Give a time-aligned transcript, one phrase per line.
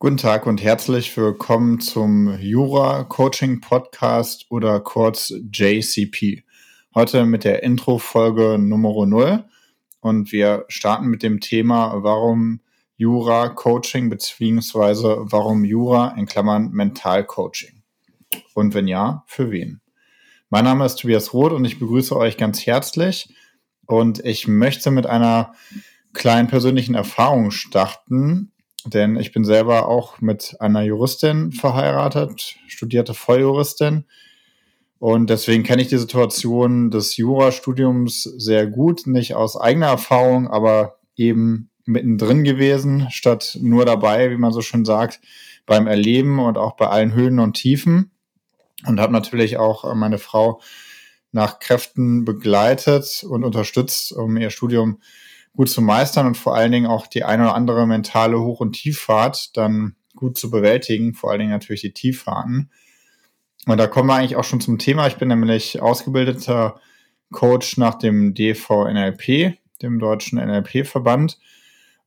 [0.00, 6.44] Guten Tag und herzlich willkommen zum Jura Coaching Podcast oder kurz JCP.
[6.94, 9.44] Heute mit der Intro-Folge Nummer 0
[9.98, 12.60] und wir starten mit dem Thema, warum
[12.96, 17.82] Jura Coaching beziehungsweise warum Jura in Klammern Mental Coaching.
[18.54, 19.80] Und wenn ja, für wen?
[20.48, 23.34] Mein Name ist Tobias Roth und ich begrüße euch ganz herzlich
[23.86, 25.54] und ich möchte mit einer
[26.12, 28.52] kleinen persönlichen Erfahrung starten,
[28.84, 34.04] denn ich bin selber auch mit einer Juristin verheiratet, studierte Volljuristin.
[34.98, 40.98] Und deswegen kenne ich die Situation des Jurastudiums sehr gut, nicht aus eigener Erfahrung, aber
[41.16, 45.20] eben mittendrin gewesen, statt nur dabei, wie man so schön sagt,
[45.66, 48.10] beim Erleben und auch bei allen Höhen und Tiefen.
[48.86, 50.60] Und habe natürlich auch meine Frau
[51.32, 55.00] nach Kräften begleitet und unterstützt, um ihr Studium
[55.58, 58.74] gut zu meistern und vor allen Dingen auch die eine oder andere mentale Hoch- und
[58.74, 62.70] Tieffahrt dann gut zu bewältigen, vor allen Dingen natürlich die Tieffahrten.
[63.66, 65.08] Und da kommen wir eigentlich auch schon zum Thema.
[65.08, 66.80] Ich bin nämlich ausgebildeter
[67.32, 71.40] Coach nach dem DVNLP, dem deutschen NLP-Verband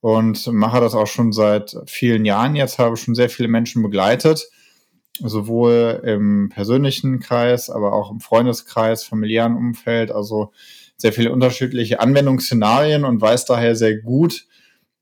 [0.00, 2.54] und mache das auch schon seit vielen Jahren.
[2.54, 4.48] Jetzt habe ich schon sehr viele Menschen begleitet,
[5.18, 10.12] sowohl im persönlichen Kreis, aber auch im Freundeskreis, familiären Umfeld.
[10.12, 10.52] Also
[11.00, 14.46] sehr viele unterschiedliche Anwendungsszenarien und weiß daher sehr gut,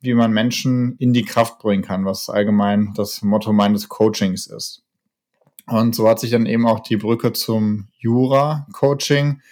[0.00, 4.84] wie man Menschen in die Kraft bringen kann, was allgemein das Motto meines Coachings ist.
[5.66, 9.42] Und so hat sich dann eben auch die Brücke zum Jura-Coaching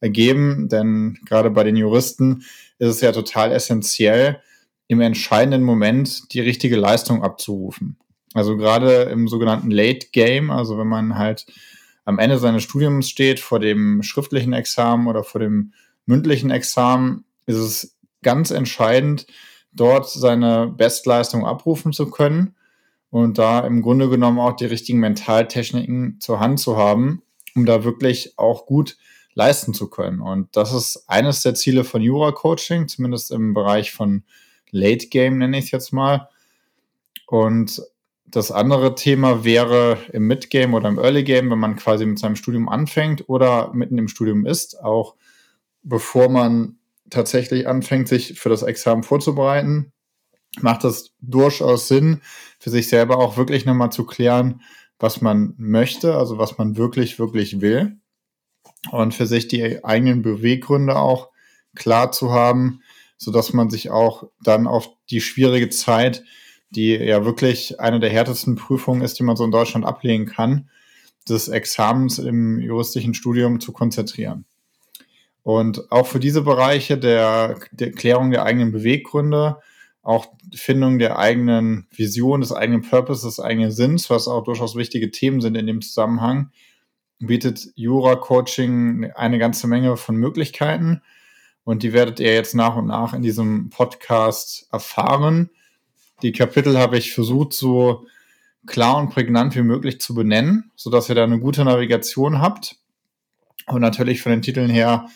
[0.00, 2.42] ergeben, denn gerade bei den Juristen
[2.78, 4.40] ist es ja total essentiell,
[4.88, 7.96] im entscheidenden Moment die richtige Leistung abzurufen.
[8.34, 11.46] Also gerade im sogenannten Late Game, also wenn man halt
[12.04, 15.72] am Ende seines Studiums steht, vor dem schriftlichen Examen oder vor dem
[16.06, 19.26] mündlichen Examen ist es ganz entscheidend,
[19.72, 22.54] dort seine Bestleistung abrufen zu können
[23.10, 27.22] und da im Grunde genommen auch die richtigen Mentaltechniken zur Hand zu haben,
[27.54, 28.96] um da wirklich auch gut
[29.34, 30.20] leisten zu können.
[30.20, 34.24] Und das ist eines der Ziele von Jura Coaching, zumindest im Bereich von
[34.70, 36.28] Late Game nenne ich es jetzt mal.
[37.26, 37.82] Und
[38.26, 42.18] das andere Thema wäre im Mid Game oder im Early Game, wenn man quasi mit
[42.18, 45.14] seinem Studium anfängt oder mitten im Studium ist, auch
[45.82, 46.78] bevor man
[47.10, 49.92] tatsächlich anfängt, sich für das Examen vorzubereiten,
[50.60, 52.20] macht es durchaus Sinn,
[52.58, 54.62] für sich selber auch wirklich nochmal zu klären,
[54.98, 57.96] was man möchte, also was man wirklich, wirklich will.
[58.90, 61.30] Und für sich die eigenen Beweggründe auch
[61.74, 62.82] klar zu haben,
[63.16, 66.24] so dass man sich auch dann auf die schwierige Zeit,
[66.70, 70.70] die ja wirklich eine der härtesten Prüfungen ist, die man so in Deutschland ablegen kann,
[71.28, 74.44] des Examens im juristischen Studium zu konzentrieren.
[75.42, 79.58] Und auch für diese Bereiche der, der Klärung der eigenen Beweggründe,
[80.02, 85.10] auch Findung der eigenen Vision, des eigenen Purpose, des eigenen Sinns, was auch durchaus wichtige
[85.10, 86.50] Themen sind in dem Zusammenhang,
[87.18, 91.02] bietet Jura-Coaching eine ganze Menge von Möglichkeiten.
[91.64, 95.50] Und die werdet ihr jetzt nach und nach in diesem Podcast erfahren.
[96.22, 98.06] Die Kapitel habe ich versucht, so
[98.66, 102.76] klar und prägnant wie möglich zu benennen, sodass ihr da eine gute Navigation habt.
[103.66, 105.08] Und natürlich von den Titeln her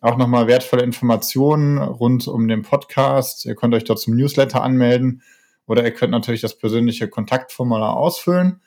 [0.00, 3.46] auch nochmal wertvolle Informationen rund um den Podcast.
[3.46, 5.22] Ihr könnt euch dort zum Newsletter anmelden
[5.66, 8.60] oder ihr könnt natürlich das persönliche Kontaktformular ausfüllen.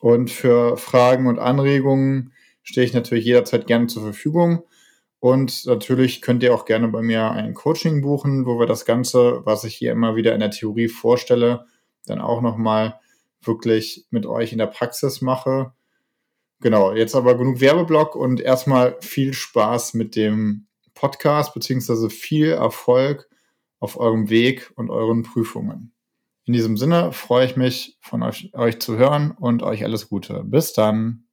[0.00, 2.32] Und für Fragen und Anregungen
[2.68, 4.62] stehe ich natürlich jederzeit gerne zur Verfügung.
[5.20, 9.40] Und natürlich könnt ihr auch gerne bei mir ein Coaching buchen, wo wir das Ganze,
[9.44, 11.64] was ich hier immer wieder in der Theorie vorstelle,
[12.04, 13.00] dann auch nochmal
[13.40, 15.72] wirklich mit euch in der Praxis mache.
[16.60, 23.30] Genau, jetzt aber genug Werbeblock und erstmal viel Spaß mit dem Podcast, beziehungsweise viel Erfolg
[23.80, 25.94] auf eurem Weg und euren Prüfungen.
[26.44, 30.44] In diesem Sinne freue ich mich, von euch, euch zu hören und euch alles Gute.
[30.44, 31.27] Bis dann.